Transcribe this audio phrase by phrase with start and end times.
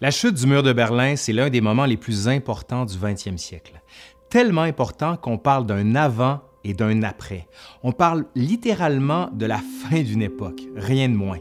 [0.00, 3.36] La chute du mur de Berlin, c'est l'un des moments les plus importants du 20e
[3.36, 3.82] siècle.
[4.30, 7.48] Tellement important qu'on parle d'un avant et d'un après.
[7.82, 11.40] On parle littéralement de la fin d'une époque, rien de moins.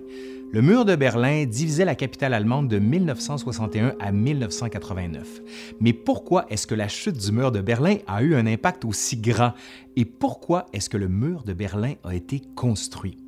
[0.51, 5.41] Le mur de Berlin divisait la capitale allemande de 1961 à 1989.
[5.79, 9.17] Mais pourquoi est-ce que la chute du mur de Berlin a eu un impact aussi
[9.17, 9.53] grand?
[9.95, 13.26] Et pourquoi est-ce que le mur de Berlin a été construit?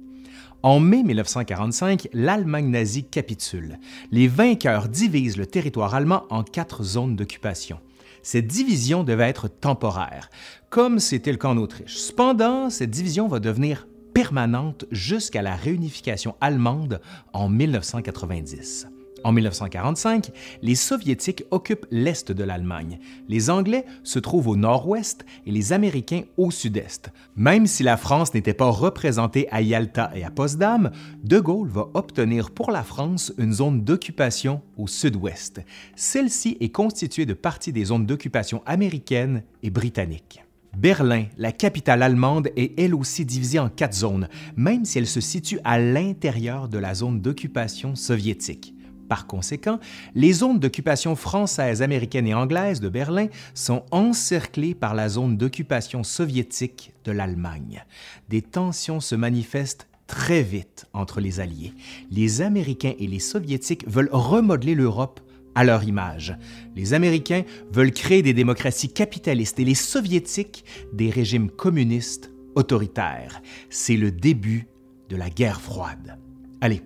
[0.61, 3.79] En mai 1945, l'Allemagne nazie capitule.
[4.11, 7.79] Les vainqueurs divisent le territoire allemand en quatre zones d'occupation.
[8.23, 10.29] Cette division devait être temporaire,
[10.69, 11.95] comme c'était le cas en Autriche.
[11.95, 16.99] Cependant, cette division va devenir permanente jusqu'à la réunification allemande
[17.31, 18.87] en 1990.
[19.23, 22.99] En 1945, les Soviétiques occupent l'est de l'Allemagne.
[23.27, 27.11] Les Anglais se trouvent au nord-ouest et les Américains au sud-est.
[27.35, 30.91] Même si la France n'était pas représentée à Yalta et à Potsdam,
[31.23, 35.61] De Gaulle va obtenir pour la France une zone d'occupation au sud-ouest.
[35.95, 40.43] Celle-ci est constituée de parties des zones d'occupation américaines et britanniques.
[40.77, 45.19] Berlin, la capitale allemande, est elle aussi divisée en quatre zones, même si elle se
[45.19, 48.75] situe à l'intérieur de la zone d'occupation soviétique.
[49.09, 49.79] Par conséquent,
[50.13, 56.03] les zones d'occupation française, américaine et anglaise de Berlin sont encerclées par la zone d'occupation
[56.03, 57.83] soviétique de l'Allemagne.
[58.29, 61.73] Des tensions se manifestent très vite entre les Alliés.
[62.11, 65.19] Les Américains et les Soviétiques veulent remodeler l'Europe
[65.55, 66.37] à leur image.
[66.75, 73.41] Les Américains veulent créer des démocraties capitalistes et les Soviétiques des régimes communistes autoritaires.
[73.71, 74.67] C'est le début
[75.09, 76.19] de la guerre froide.
[76.61, 76.83] Allez,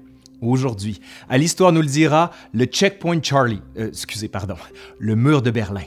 [0.49, 0.99] aujourd'hui.
[1.29, 4.55] À l'Histoire nous le dira, le Checkpoint Charlie, euh, excusez, pardon,
[4.99, 5.83] le mur de Berlin.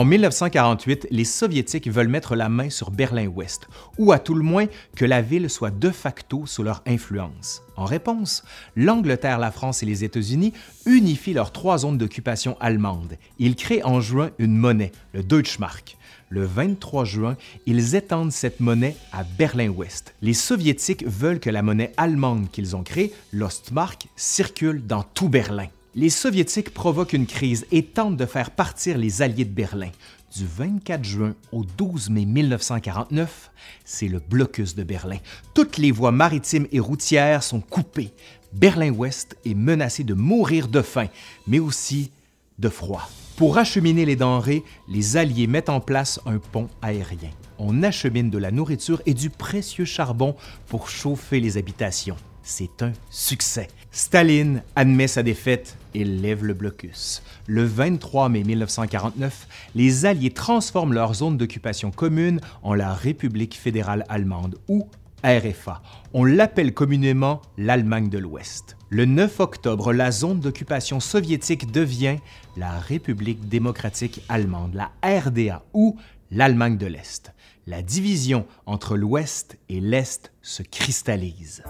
[0.00, 4.64] En 1948, les Soviétiques veulent mettre la main sur Berlin-Ouest, ou à tout le moins
[4.96, 7.60] que la ville soit de facto sous leur influence.
[7.76, 8.42] En réponse,
[8.76, 10.54] l'Angleterre, la France et les États-Unis
[10.86, 13.18] unifient leurs trois zones d'occupation allemandes.
[13.38, 15.98] Ils créent en juin une monnaie, le Deutschmark.
[16.30, 20.14] Le 23 juin, ils étendent cette monnaie à Berlin-Ouest.
[20.22, 25.66] Les Soviétiques veulent que la monnaie allemande qu'ils ont créée, l'Ostmark, circule dans tout Berlin
[25.94, 29.90] les Soviétiques provoquent une crise et tentent de faire partir les Alliés de Berlin.
[30.36, 33.50] Du 24 juin au 12 mai 1949,
[33.84, 35.18] c'est le blocus de Berlin.
[35.54, 38.12] Toutes les voies maritimes et routières sont coupées.
[38.52, 41.08] Berlin-Ouest est menacé de mourir de faim,
[41.48, 42.12] mais aussi
[42.60, 43.10] de froid.
[43.36, 47.30] Pour acheminer les denrées, les Alliés mettent en place un pont aérien.
[47.58, 50.36] On achemine de la nourriture et du précieux charbon
[50.66, 53.68] pour chauffer les habitations c'est un succès.
[53.92, 57.22] Staline admet sa défaite et lève le blocus.
[57.46, 64.04] Le 23 mai 1949, les Alliés transforment leur zone d'occupation commune en la République fédérale
[64.08, 64.88] allemande ou
[65.24, 65.82] RFA.
[66.14, 68.76] On l'appelle communément l'Allemagne de l'Ouest.
[68.88, 72.16] Le 9 octobre, la zone d'occupation soviétique devient
[72.56, 75.98] la République démocratique allemande, la RDA ou
[76.30, 77.32] l'Allemagne de l'Est.
[77.70, 81.62] La division entre l'Ouest et l'Est se cristallise.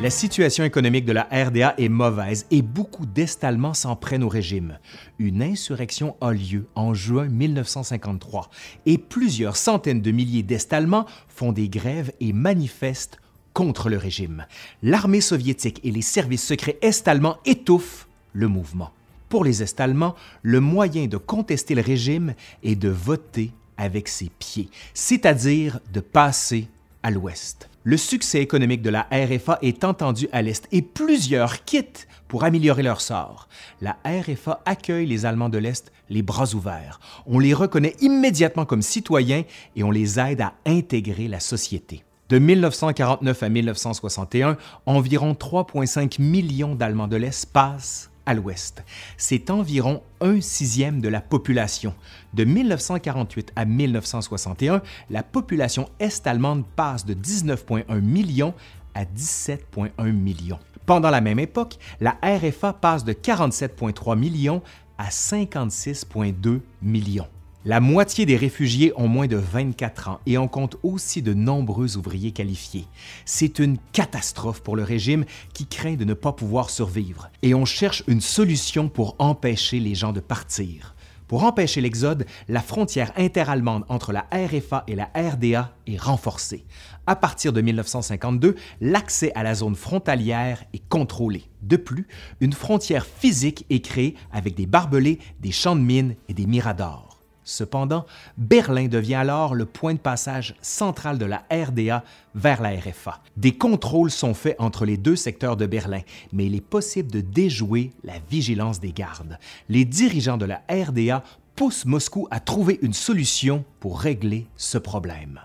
[0.00, 4.80] La situation économique de la RDA est mauvaise et beaucoup d'Est-Allemands s'en prennent au régime.
[5.20, 8.50] Une insurrection a lieu en juin 1953
[8.86, 13.18] et plusieurs centaines de milliers d'Est-Allemands font des grèves et manifestent
[13.52, 14.44] contre le régime.
[14.82, 18.90] L'armée soviétique et les services secrets est-allemands étouffent le mouvement.
[19.28, 24.70] Pour les Est-Allemands, le moyen de contester le régime est de voter avec ses pieds,
[24.94, 26.68] c'est-à-dire de passer
[27.02, 27.68] à l'Ouest.
[27.84, 32.82] Le succès économique de la RFA est entendu à l'Est et plusieurs quittent pour améliorer
[32.82, 33.48] leur sort.
[33.80, 36.98] La RFA accueille les Allemands de l'Est les bras ouverts.
[37.26, 39.44] On les reconnaît immédiatement comme citoyens
[39.76, 42.02] et on les aide à intégrer la société.
[42.28, 48.84] De 1949 à 1961, environ 3,5 millions d'Allemands de l'Est passent à l'ouest.
[49.16, 51.94] C'est environ un sixième de la population.
[52.34, 58.52] De 1948 à 1961, la population est-allemande passe de 19,1 millions
[58.94, 60.58] à 17,1 millions.
[60.84, 64.62] Pendant la même époque, la RFA passe de 47,3 millions
[64.98, 67.28] à 56,2 millions.
[67.64, 71.96] La moitié des réfugiés ont moins de 24 ans et on compte aussi de nombreux
[71.96, 72.86] ouvriers qualifiés.
[73.24, 75.24] C'est une catastrophe pour le régime
[75.54, 79.96] qui craint de ne pas pouvoir survivre et on cherche une solution pour empêcher les
[79.96, 80.94] gens de partir.
[81.26, 86.64] Pour empêcher l'exode, la frontière interallemande entre la RFA et la RDA est renforcée.
[87.08, 91.42] À partir de 1952, l'accès à la zone frontalière est contrôlé.
[91.62, 92.06] De plus,
[92.40, 97.07] une frontière physique est créée avec des barbelés, des champs de mines et des miradors.
[97.48, 98.04] Cependant,
[98.36, 102.04] Berlin devient alors le point de passage central de la RDA
[102.34, 103.22] vers la RFA.
[103.38, 107.22] Des contrôles sont faits entre les deux secteurs de Berlin, mais il est possible de
[107.22, 109.38] déjouer la vigilance des gardes.
[109.70, 111.24] Les dirigeants de la RDA
[111.56, 115.40] poussent Moscou à trouver une solution pour régler ce problème.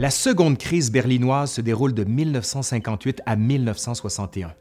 [0.00, 4.54] La seconde crise berlinoise se déroule de 1958 à 1961.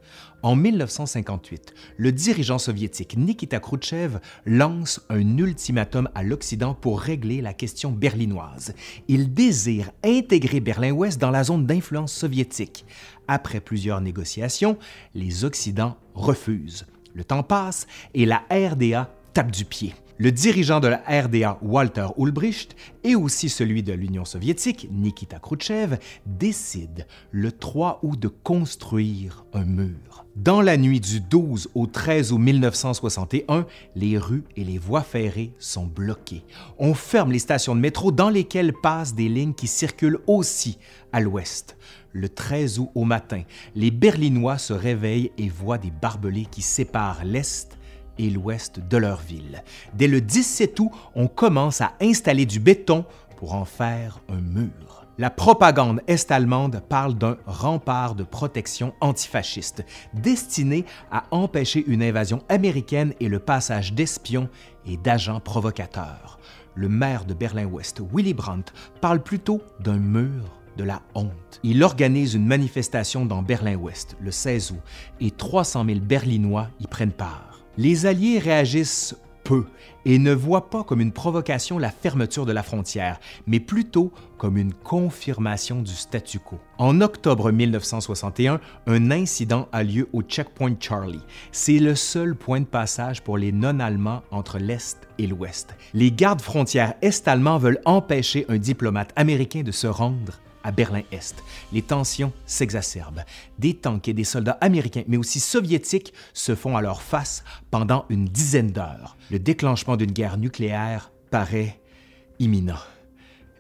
[0.44, 7.54] En 1958, le dirigeant soviétique Nikita Khrouchtchev lance un ultimatum à l'Occident pour régler la
[7.54, 8.76] question berlinoise.
[9.08, 12.86] Il désire intégrer Berlin-Ouest dans la zone d'influence soviétique.
[13.28, 14.78] Après plusieurs négociations,
[15.16, 16.86] les Occidents refusent.
[17.16, 19.96] Le temps passe et la RDA tape du pied.
[20.20, 26.00] Le dirigeant de la RDA, Walter Ulbricht, et aussi celui de l'Union soviétique, Nikita Khrouchtchev,
[26.26, 30.26] décident le 3 août de construire un mur.
[30.36, 35.54] Dans la nuit du 12 au 13 août 1961, les rues et les voies ferrées
[35.60, 36.44] sont bloquées.
[36.80, 40.80] On ferme les stations de métro dans lesquelles passent des lignes qui circulent aussi
[41.14, 41.78] à l'ouest.
[42.12, 43.44] Le 13 août au matin,
[43.76, 47.77] les Berlinois se réveillent et voient des barbelés qui séparent l'est
[48.20, 49.64] et l'ouest de leur ville.
[49.94, 53.06] Dès le 17 août, on commence à installer du béton
[53.38, 55.06] pour en faire un mur.
[55.20, 59.84] La propagande est-allemande parle d'un rempart de protection antifasciste
[60.14, 64.48] destiné à empêcher une invasion américaine et le passage d'espions
[64.86, 66.40] et d'agents provocateurs.
[66.76, 68.72] Le maire de Berlin-Ouest, Willy Brandt,
[69.02, 71.60] parle plutôt d'un mur de la honte.
[71.64, 74.82] Il organise une manifestation dans Berlin-Ouest le 16 août
[75.20, 77.47] et 300 000 Berlinois y prennent part.
[77.78, 79.66] Les Alliés réagissent peu
[80.04, 84.58] et ne voient pas comme une provocation la fermeture de la frontière, mais plutôt comme
[84.58, 86.58] une confirmation du statu quo.
[86.80, 91.22] En octobre 1961, un incident a lieu au checkpoint Charlie.
[91.52, 95.76] C'est le seul point de passage pour les non-allemands entre l'Est et l'Ouest.
[95.94, 101.44] Les gardes frontières est-allemands veulent empêcher un diplomate américain de se rendre à Berlin-Est.
[101.72, 103.24] Les tensions s'exacerbent.
[103.58, 108.26] Des tanks et des soldats américains, mais aussi soviétiques, se font alors face pendant une
[108.26, 109.16] dizaine d'heures.
[109.32, 111.80] Le déclenchement d'une guerre nucléaire paraît
[112.40, 112.76] imminent.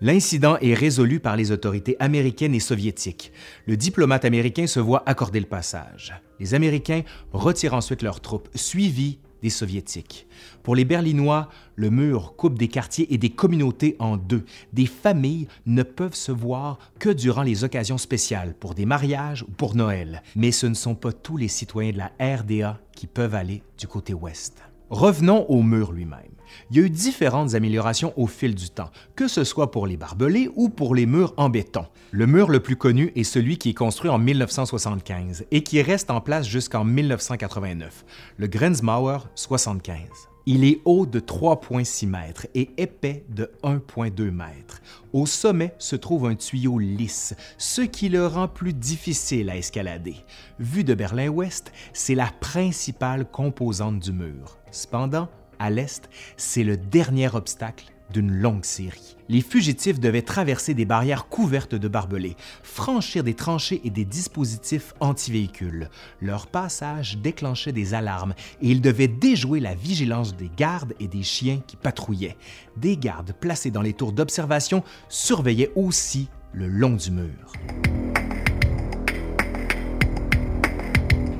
[0.01, 3.31] L'incident est résolu par les autorités américaines et soviétiques.
[3.65, 6.13] Le diplomate américain se voit accorder le passage.
[6.39, 7.01] Les Américains
[7.31, 10.28] retirent ensuite leurs troupes, suivis des Soviétiques.
[10.63, 14.45] Pour les Berlinois, le mur coupe des quartiers et des communautés en deux.
[14.74, 19.51] Des familles ne peuvent se voir que durant les occasions spéciales, pour des mariages ou
[19.51, 20.24] pour Noël.
[20.36, 23.88] Mais ce ne sont pas tous les citoyens de la RDA qui peuvent aller du
[23.88, 24.67] côté ouest.
[24.89, 26.31] Revenons au mur lui-même.
[26.72, 29.98] Il y a eu différentes améliorations au fil du temps, que ce soit pour les
[29.98, 31.86] barbelés ou pour les murs en béton.
[32.12, 36.10] Le mur le plus connu est celui qui est construit en 1975 et qui reste
[36.10, 38.06] en place jusqu'en 1989,
[38.38, 40.30] le Grenzmauer 75.
[40.49, 44.81] Il est haut de 3,6 mètres et épais de 1,2 mètres.
[45.11, 50.15] Au sommet se trouve un tuyau lisse, ce qui le rend plus difficile à escalader.
[50.57, 54.57] Vu de Berlin-Ouest, c'est la principale composante du mur.
[54.71, 55.27] Cependant,
[55.59, 59.18] à l'est, c'est le dernier obstacle d'une longue série.
[59.30, 64.94] Les fugitifs devaient traverser des barrières couvertes de barbelés, franchir des tranchées et des dispositifs
[65.00, 65.89] anti-véhicules.
[66.21, 71.23] Leur passage déclenchait des alarmes et ils devaient déjouer la vigilance des gardes et des
[71.23, 72.37] chiens qui patrouillaient.
[72.78, 77.54] Des gardes placés dans les tours d'observation surveillaient aussi le long du mur.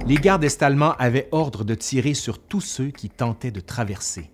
[0.07, 4.29] Les gardes est-allemands avaient ordre de tirer sur tous ceux qui tentaient de traverser.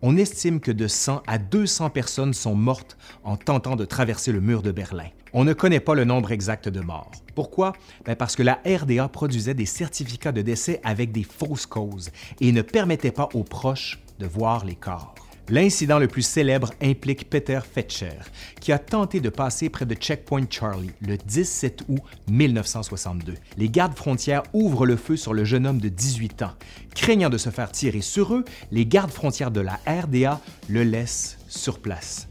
[0.00, 4.40] On estime que de 100 à 200 personnes sont mortes en tentant de traverser le
[4.40, 5.08] mur de Berlin.
[5.32, 7.10] On ne connaît pas le nombre exact de morts.
[7.34, 7.72] Pourquoi?
[8.04, 12.52] Ben, parce que la RDA produisait des certificats de décès avec des fausses causes et
[12.52, 15.16] ne permettait pas aux proches de voir les corps.
[15.50, 18.18] L'incident le plus célèbre implique Peter Fetscher,
[18.60, 22.00] qui a tenté de passer près de Checkpoint Charlie le 17 août
[22.30, 23.34] 1962.
[23.56, 26.52] Les gardes frontières ouvrent le feu sur le jeune homme de 18 ans.
[26.94, 30.38] Craignant de se faire tirer sur eux, les gardes frontières de la RDA
[30.68, 32.28] le laissent sur place.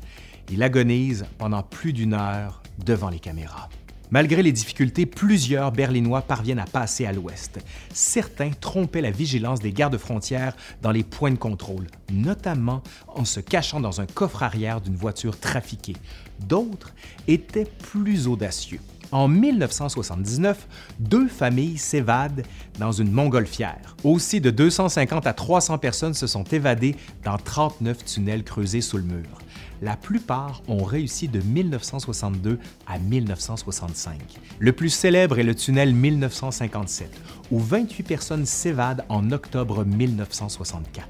[0.52, 3.70] Il agonise pendant plus d'une heure devant les caméras.
[4.10, 7.60] Malgré les difficultés, plusieurs Berlinois parviennent à passer à l'ouest.
[7.92, 13.42] Certains trompaient la vigilance des gardes frontières dans les points de contrôle, notamment en se
[13.42, 15.98] cachant dans un coffre arrière d'une voiture trafiquée.
[16.40, 16.94] D'autres
[17.28, 18.80] étaient plus audacieux.
[19.12, 20.68] En 1979,
[21.00, 22.44] deux familles s'évadent
[22.78, 23.96] dans une montgolfière.
[24.04, 29.04] Aussi de 250 à 300 personnes se sont évadées dans 39 tunnels creusés sous le
[29.04, 29.40] mur.
[29.82, 34.18] La plupart ont réussi de 1962 à 1965.
[34.60, 37.12] Le plus célèbre est le tunnel 1957,
[37.52, 41.08] où 28 personnes s'évadent en octobre 1964.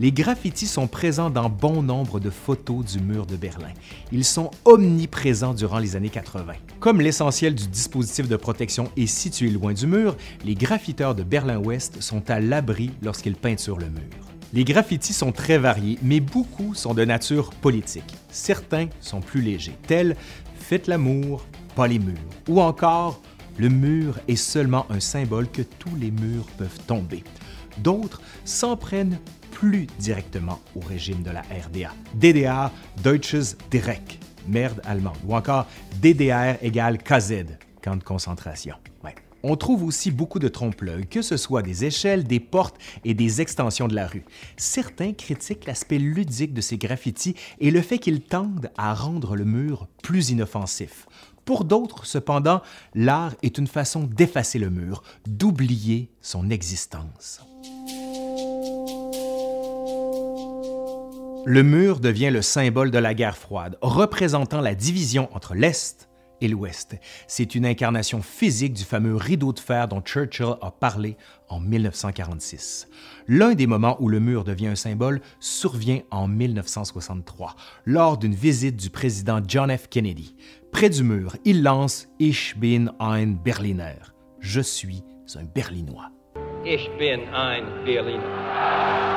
[0.00, 3.72] Les graffitis sont présents dans bon nombre de photos du mur de Berlin.
[4.10, 6.54] Ils sont omniprésents durant les années 80.
[6.80, 12.02] Comme l'essentiel du dispositif de protection est situé loin du mur, les graffiteurs de Berlin-Ouest
[12.02, 14.33] sont à l'abri lorsqu'ils peinturent le mur.
[14.54, 18.14] Les graffitis sont très variés, mais beaucoup sont de nature politique.
[18.30, 20.14] Certains sont plus légers, tels
[20.54, 21.44] Faites l'amour,
[21.74, 22.14] pas les murs,
[22.48, 23.20] ou encore
[23.58, 27.24] Le mur est seulement un symbole que tous les murs peuvent tomber.
[27.78, 29.18] D'autres s'en prennent
[29.50, 31.92] plus directement au régime de la RDA.
[32.14, 32.70] DDR,
[33.02, 35.66] Deutsches Direkt, merde allemande, ou encore
[36.00, 37.44] DDR égale KZ,
[37.82, 38.76] camp de concentration.
[39.46, 43.42] On trouve aussi beaucoup de trompe-l'œil, que ce soit des échelles, des portes et des
[43.42, 44.24] extensions de la rue.
[44.56, 49.44] Certains critiquent l'aspect ludique de ces graffitis et le fait qu'ils tendent à rendre le
[49.44, 51.06] mur plus inoffensif.
[51.44, 52.62] Pour d'autres, cependant,
[52.94, 57.42] l'art est une façon d'effacer le mur, d'oublier son existence.
[61.44, 66.08] Le mur devient le symbole de la guerre froide, représentant la division entre l'Est
[66.48, 66.96] l'Ouest.
[67.26, 71.16] C'est une incarnation physique du fameux rideau de fer dont Churchill a parlé
[71.48, 72.88] en 1946.
[73.28, 78.76] L'un des moments où le mur devient un symbole survient en 1963, lors d'une visite
[78.76, 79.88] du président John F.
[79.88, 80.34] Kennedy.
[80.72, 83.98] Près du mur, il lance Ich bin ein Berliner.
[84.40, 85.02] Je suis
[85.36, 86.10] un Berlinois.
[86.66, 89.13] Ich bin ein Berliner.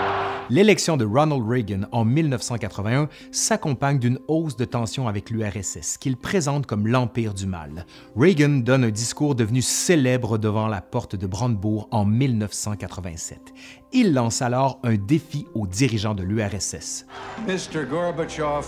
[0.49, 6.65] L'élection de Ronald Reagan en 1981 s'accompagne d'une hausse de tension avec l'URSS, qu'il présente
[6.65, 7.85] comme l'empire du mal.
[8.15, 13.53] Reagan donne un discours devenu célèbre devant la porte de Brandebourg en 1987.
[13.91, 17.05] Il lance alors un défi aux dirigeants de l'URSS.
[17.45, 17.85] Mr.
[17.89, 18.65] Gorbachev,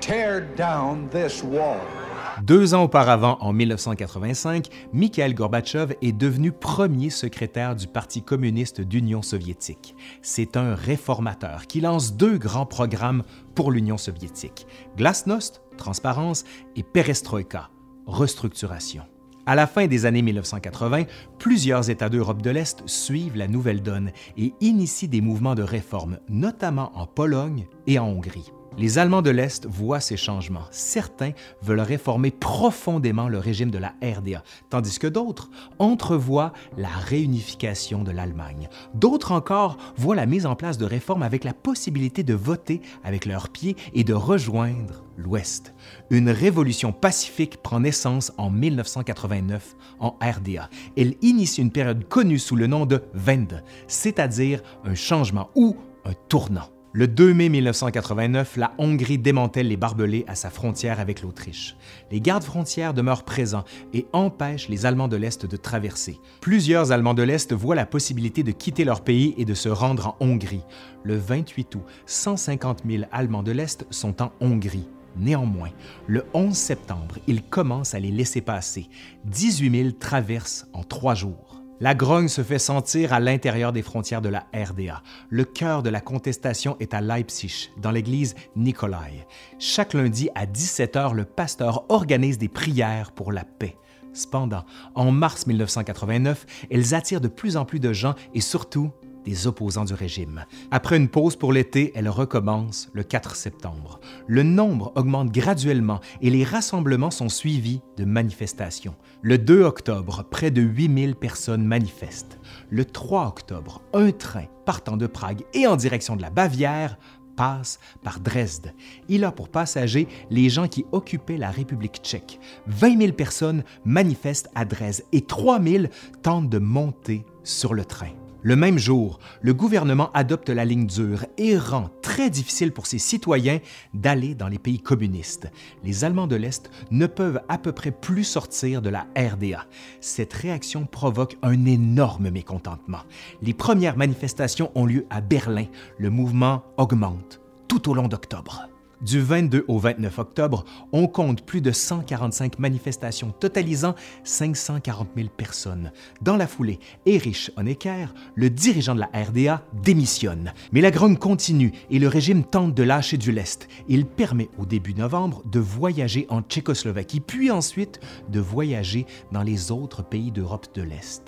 [0.00, 2.07] tear down this wall.
[2.42, 9.22] Deux ans auparavant, en 1985, Mikhail Gorbatchev est devenu premier secrétaire du Parti communiste d'Union
[9.22, 9.96] soviétique.
[10.22, 14.66] C'est un réformateur qui lance deux grands programmes pour l'Union soviétique,
[14.96, 16.44] Glasnost, transparence,
[16.76, 17.70] et Perestroïka,
[18.06, 19.02] restructuration.
[19.46, 21.04] À la fin des années 1980,
[21.38, 26.18] plusieurs États d'Europe de l'Est suivent la nouvelle donne et initient des mouvements de réforme,
[26.28, 28.52] notamment en Pologne et en Hongrie.
[28.78, 30.68] Les Allemands de l'Est voient ces changements.
[30.70, 31.32] Certains
[31.62, 38.12] veulent réformer profondément le régime de la RDA, tandis que d'autres entrevoient la réunification de
[38.12, 38.68] l'Allemagne.
[38.94, 43.26] D'autres encore voient la mise en place de réformes avec la possibilité de voter avec
[43.26, 45.74] leurs pieds et de rejoindre l'Ouest.
[46.10, 50.70] Une révolution pacifique prend naissance en 1989 en RDA.
[50.96, 56.12] Elle initie une période connue sous le nom de Wende, c'est-à-dire un changement ou un
[56.28, 56.68] tournant.
[56.98, 61.76] Le 2 mai 1989, la Hongrie démantèle les barbelés à sa frontière avec l'Autriche.
[62.10, 63.62] Les gardes frontières demeurent présents
[63.94, 66.18] et empêchent les Allemands de l'Est de traverser.
[66.40, 70.16] Plusieurs Allemands de l'Est voient la possibilité de quitter leur pays et de se rendre
[70.18, 70.64] en Hongrie.
[71.04, 74.88] Le 28 août, 150 000 Allemands de l'Est sont en Hongrie.
[75.16, 75.70] Néanmoins,
[76.08, 78.88] le 11 septembre, ils commencent à les laisser passer.
[79.26, 81.62] 18 000 traversent en trois jours.
[81.80, 85.00] La grogne se fait sentir à l'intérieur des frontières de la RDA.
[85.30, 89.26] Le cœur de la contestation est à Leipzig, dans l'église Nikolai.
[89.60, 93.76] Chaque lundi à 17 h, le pasteur organise des prières pour la paix.
[94.12, 94.64] Cependant,
[94.96, 98.90] en mars 1989, elles attirent de plus en plus de gens et surtout
[99.28, 100.46] des opposants du régime.
[100.70, 104.00] Après une pause pour l'été, elle recommence le 4 septembre.
[104.26, 108.96] Le nombre augmente graduellement et les rassemblements sont suivis de manifestations.
[109.20, 112.38] Le 2 octobre, près de 8000 personnes manifestent.
[112.70, 116.96] Le 3 octobre, un train partant de Prague et en direction de la Bavière
[117.36, 118.72] passe par Dresde.
[119.10, 122.40] Il a pour passagers les gens qui occupaient la République tchèque.
[122.66, 125.84] 20 000 personnes manifestent à Dresde et 3 000
[126.22, 128.17] tentent de monter sur le train.
[128.42, 132.98] Le même jour, le gouvernement adopte la ligne dure et rend très difficile pour ses
[132.98, 133.58] citoyens
[133.94, 135.50] d'aller dans les pays communistes.
[135.82, 139.66] Les Allemands de l'Est ne peuvent à peu près plus sortir de la RDA.
[140.00, 143.02] Cette réaction provoque un énorme mécontentement.
[143.42, 145.66] Les premières manifestations ont lieu à Berlin.
[145.98, 148.68] Le mouvement augmente tout au long d'octobre.
[149.00, 155.92] Du 22 au 29 octobre, on compte plus de 145 manifestations totalisant 540 000 personnes.
[156.20, 160.52] Dans la foulée, Erich Honecker, le dirigeant de la RDA, démissionne.
[160.72, 163.68] Mais la grogne continue et le régime tente de lâcher du lest.
[163.86, 168.00] Il permet au début novembre de voyager en Tchécoslovaquie, puis ensuite
[168.30, 171.22] de voyager dans les autres pays d'Europe de l'Est.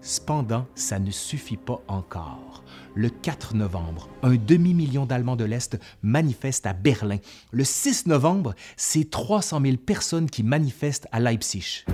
[0.00, 2.64] Cependant, ça ne suffit pas encore.
[2.94, 7.16] Le 4 novembre, un demi-million d'Allemands de l'Est manifestent à Berlin.
[7.50, 11.84] Le 6 novembre, c'est 300 000 personnes qui manifestent à Leipzig.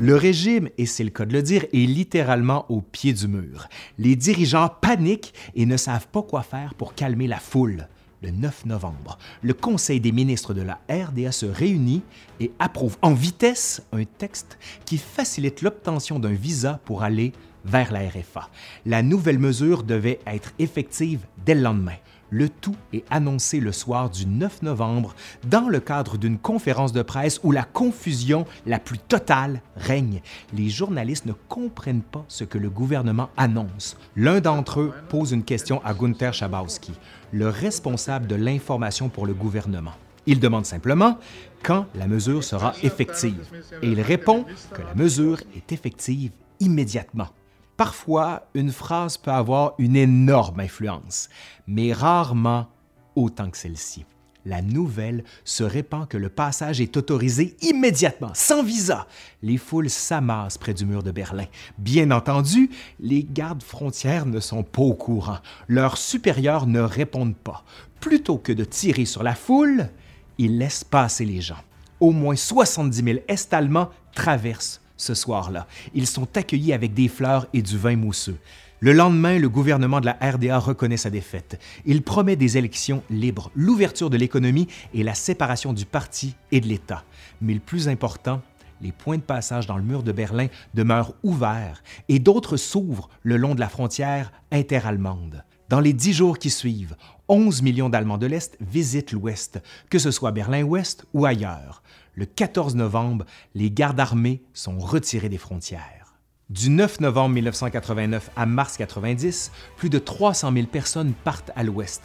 [0.00, 3.68] Le régime, et c'est le cas de le dire, est littéralement au pied du mur.
[3.96, 7.86] Les dirigeants paniquent et ne savent pas quoi faire pour calmer la foule
[8.24, 12.02] le 9 novembre, le Conseil des ministres de la RDA se réunit
[12.40, 17.32] et approuve en vitesse un texte qui facilite l'obtention d'un visa pour aller
[17.66, 18.48] vers la RFA.
[18.86, 21.96] La nouvelle mesure devait être effective dès le lendemain.
[22.30, 25.14] Le tout est annoncé le soir du 9 novembre
[25.46, 30.20] dans le cadre d'une conférence de presse où la confusion la plus totale règne.
[30.52, 33.96] Les journalistes ne comprennent pas ce que le gouvernement annonce.
[34.16, 36.92] L'un d'entre eux pose une question à Gunther Schabowski,
[37.34, 39.90] le responsable de l'information pour le gouvernement.
[40.24, 41.18] Il demande simplement
[41.64, 43.44] quand la mesure sera effective
[43.82, 47.28] et il répond que la mesure est effective immédiatement.
[47.76, 51.28] Parfois, une phrase peut avoir une énorme influence,
[51.66, 52.68] mais rarement
[53.16, 54.06] autant que celle-ci.
[54.44, 59.06] La nouvelle se répand que le passage est autorisé immédiatement, sans visa.
[59.42, 61.46] Les foules s'amassent près du mur de Berlin.
[61.78, 62.70] Bien entendu,
[63.00, 65.38] les gardes frontières ne sont pas au courant.
[65.66, 67.64] Leurs supérieurs ne répondent pas.
[68.00, 69.88] Plutôt que de tirer sur la foule,
[70.36, 71.62] ils laissent passer les gens.
[72.00, 75.66] Au moins 70 000 Est-Allemands traversent ce soir-là.
[75.94, 78.38] Ils sont accueillis avec des fleurs et du vin mousseux.
[78.84, 81.58] Le lendemain, le gouvernement de la RDA reconnaît sa défaite.
[81.86, 86.66] Il promet des élections libres, l'ouverture de l'économie et la séparation du parti et de
[86.66, 87.02] l'État.
[87.40, 88.42] Mais le plus important,
[88.82, 93.38] les points de passage dans le mur de Berlin demeurent ouverts et d'autres s'ouvrent le
[93.38, 95.44] long de la frontière interallemande.
[95.70, 96.94] Dans les dix jours qui suivent,
[97.28, 101.82] 11 millions d'Allemands de l'Est visitent l'Ouest, que ce soit Berlin-Ouest ou ailleurs.
[102.12, 103.24] Le 14 novembre,
[103.54, 106.03] les gardes armés sont retirés des frontières.
[106.50, 112.02] Du 9 novembre 1989 à mars 90, plus de 300 000 personnes partent à l'Ouest.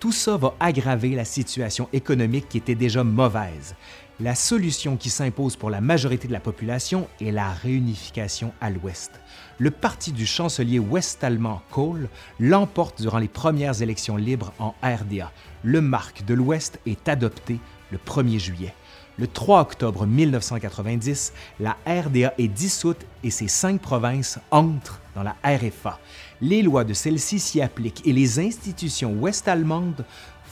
[0.00, 3.74] Tout ça va aggraver la situation économique qui était déjà mauvaise.
[4.18, 9.10] La solution qui s'impose pour la majorité de la population est la réunification à l'Ouest.
[9.58, 12.08] Le parti du chancelier ouest-allemand Kohl
[12.40, 15.30] l'emporte durant les premières élections libres en RDA.
[15.64, 17.58] Le marque de l'Ouest est adopté
[17.90, 18.74] le 1er juillet.
[19.18, 25.36] Le 3 octobre 1990, la RDA est dissoute et ses cinq provinces entrent dans la
[25.44, 26.00] RFA.
[26.40, 30.06] Les lois de celle-ci s'y appliquent et les institutions ouest-allemandes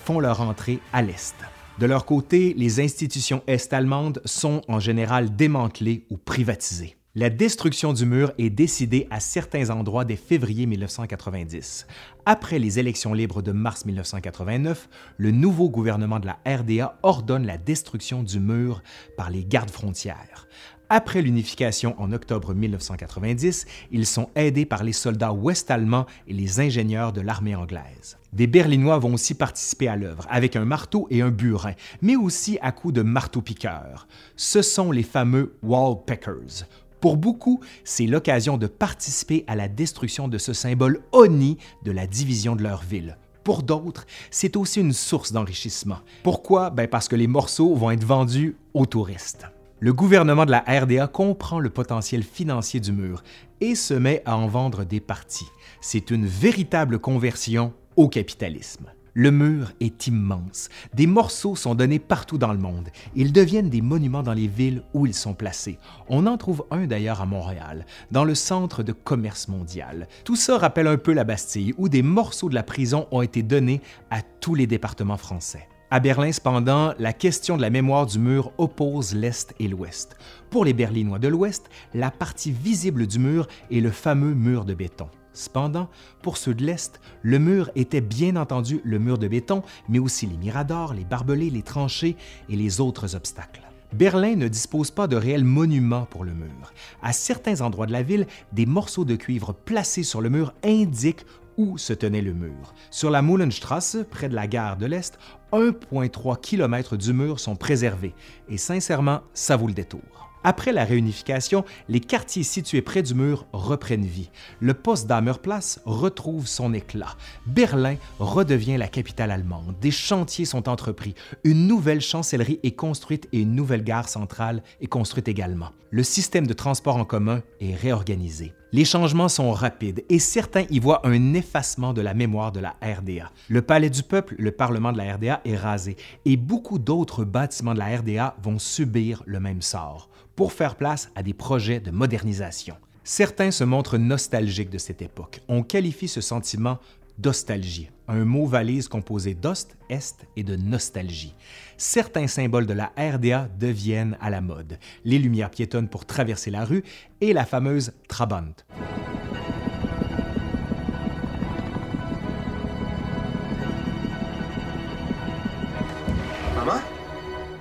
[0.04, 1.36] font leur entrée à l'Est.
[1.78, 6.99] De leur côté, les institutions est-allemandes sont en général démantelées ou privatisées.
[7.16, 11.88] La destruction du mur est décidée à certains endroits dès février 1990.
[12.24, 17.58] Après les élections libres de mars 1989, le nouveau gouvernement de la RDA ordonne la
[17.58, 18.80] destruction du mur
[19.16, 20.46] par les gardes frontières.
[20.88, 27.12] Après l'unification en octobre 1990, ils sont aidés par les soldats ouest-allemands et les ingénieurs
[27.12, 28.18] de l'armée anglaise.
[28.32, 32.56] Des Berlinois vont aussi participer à l'œuvre avec un marteau et un burin, mais aussi
[32.62, 34.06] à coups de marteau-piqueur.
[34.36, 36.66] Ce sont les fameux Wallpeckers,
[37.00, 42.06] pour beaucoup, c'est l'occasion de participer à la destruction de ce symbole honni de la
[42.06, 43.16] division de leur ville.
[43.44, 46.00] Pour d'autres, c'est aussi une source d'enrichissement.
[46.22, 46.70] Pourquoi?
[46.70, 49.46] Ben parce que les morceaux vont être vendus aux touristes.
[49.78, 53.22] Le gouvernement de la RDA comprend le potentiel financier du mur
[53.62, 55.48] et se met à en vendre des parties.
[55.80, 58.92] C'est une véritable conversion au capitalisme.
[59.14, 60.68] Le mur est immense.
[60.94, 62.88] Des morceaux sont donnés partout dans le monde.
[63.16, 65.78] Ils deviennent des monuments dans les villes où ils sont placés.
[66.08, 70.06] On en trouve un d'ailleurs à Montréal, dans le centre de commerce mondial.
[70.24, 73.42] Tout ça rappelle un peu la Bastille, où des morceaux de la prison ont été
[73.42, 75.66] donnés à tous les départements français.
[75.92, 80.16] À Berlin, cependant, la question de la mémoire du mur oppose l'Est et l'Ouest.
[80.48, 84.74] Pour les Berlinois de l'Ouest, la partie visible du mur est le fameux mur de
[84.74, 85.08] béton.
[85.32, 85.88] Cependant,
[86.22, 90.26] pour ceux de l'Est, le mur était bien entendu le mur de béton, mais aussi
[90.26, 92.16] les miradors, les barbelés, les tranchées
[92.48, 93.62] et les autres obstacles.
[93.92, 96.72] Berlin ne dispose pas de réels monuments pour le mur.
[97.02, 101.26] À certains endroits de la ville, des morceaux de cuivre placés sur le mur indiquent
[101.56, 102.74] où se tenait le mur.
[102.90, 105.18] Sur la Mullenstrasse, près de la gare de l'Est,
[105.52, 108.14] 1,3 km du mur sont préservés
[108.48, 110.29] et sincèrement, ça vaut le détour.
[110.42, 114.30] Après la réunification, les quartiers situés près du mur reprennent vie.
[114.60, 117.14] Le Potsdamer-Place retrouve son éclat.
[117.46, 119.74] Berlin redevient la capitale allemande.
[119.80, 121.14] Des chantiers sont entrepris.
[121.44, 125.72] Une nouvelle chancellerie est construite et une nouvelle gare centrale est construite également.
[125.90, 128.54] Le système de transport en commun est réorganisé.
[128.72, 132.76] Les changements sont rapides et certains y voient un effacement de la mémoire de la
[132.80, 133.32] RDA.
[133.48, 137.74] Le Palais du Peuple, le Parlement de la RDA, est rasé et beaucoup d'autres bâtiments
[137.74, 141.90] de la RDA vont subir le même sort pour faire place à des projets de
[141.90, 142.76] modernisation.
[143.02, 145.40] Certains se montrent nostalgiques de cette époque.
[145.48, 146.78] On qualifie ce sentiment
[147.20, 151.34] d'ostalgie, un mot valise composé d'ost, est et de nostalgie.
[151.76, 156.64] Certains symboles de la RDA deviennent à la mode, les lumières piétonnes pour traverser la
[156.64, 156.82] rue
[157.20, 158.54] et la fameuse Trabant.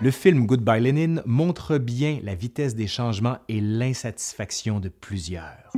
[0.02, 5.74] Le film Goodbye Lenin montre bien la vitesse des changements et l'insatisfaction de plusieurs.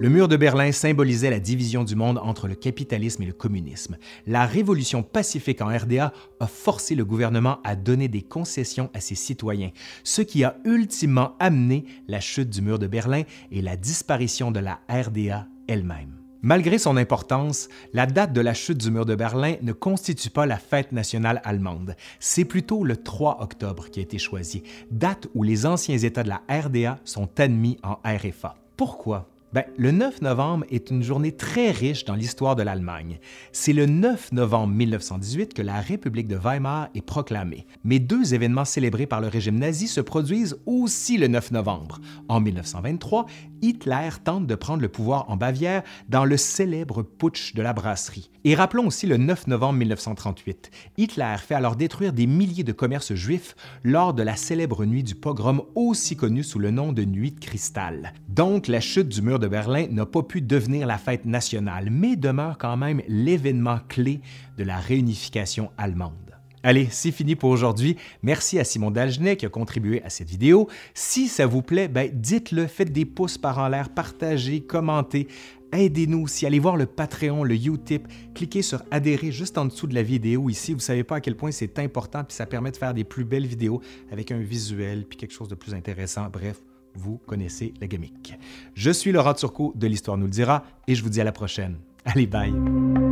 [0.00, 3.98] Le mur de Berlin symbolisait la division du monde entre le capitalisme et le communisme.
[4.26, 9.14] La révolution pacifique en RDA a forcé le gouvernement à donner des concessions à ses
[9.14, 14.50] citoyens, ce qui a ultimement amené la chute du mur de Berlin et la disparition
[14.50, 16.16] de la RDA elle-même.
[16.40, 20.46] Malgré son importance, la date de la chute du mur de Berlin ne constitue pas
[20.46, 21.94] la fête nationale allemande.
[22.20, 26.30] C'est plutôt le 3 octobre qui a été choisi, date où les anciens États de
[26.30, 28.56] la RDA sont admis en RFA.
[28.78, 29.29] Pourquoi?
[29.52, 33.18] Ben, le 9 novembre est une journée très riche dans l'histoire de l'Allemagne.
[33.50, 37.66] C'est le 9 novembre 1918 que la République de Weimar est proclamée.
[37.82, 41.98] Mais deux événements célébrés par le régime nazi se produisent aussi le 9 novembre.
[42.28, 43.26] En 1923,
[43.60, 48.30] Hitler tente de prendre le pouvoir en Bavière dans le célèbre putsch de la brasserie.
[48.44, 50.70] Et rappelons aussi le 9 novembre 1938.
[50.96, 55.16] Hitler fait alors détruire des milliers de commerces juifs lors de la célèbre nuit du
[55.16, 58.12] pogrom aussi connue sous le nom de Nuit de cristal.
[58.28, 62.16] Donc la chute du mur de Berlin n'a pas pu devenir la fête nationale, mais
[62.16, 64.20] demeure quand même l'événement clé
[64.56, 66.14] de la réunification allemande.
[66.62, 67.96] Allez, c'est fini pour aujourd'hui.
[68.22, 70.68] Merci à Simon Dalgenet qui a contribué à cette vidéo.
[70.92, 75.26] Si ça vous plaît, ben dites-le, faites des pouces par en l'air, partagez, commentez.
[75.72, 79.94] Aidez-nous aussi, allez voir le Patreon, le Utip, cliquez sur adhérer juste en dessous de
[79.94, 80.72] la vidéo ici.
[80.72, 83.04] Vous ne savez pas à quel point c'est important, puis ça permet de faire des
[83.04, 86.28] plus belles vidéos avec un visuel, puis quelque chose de plus intéressant.
[86.30, 86.60] Bref,
[86.94, 88.34] vous connaissez la gamique.
[88.74, 91.32] Je suis Laurent Turcot de l'Histoire nous le dira et je vous dis à la
[91.32, 91.78] prochaine.
[92.04, 93.09] Allez, bye!